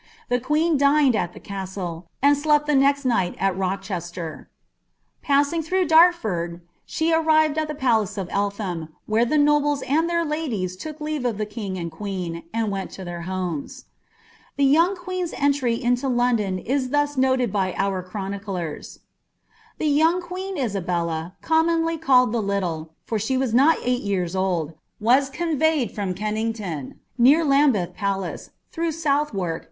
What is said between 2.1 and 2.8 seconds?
anil »lepi (he